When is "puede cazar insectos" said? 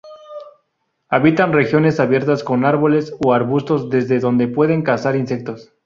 4.47-5.73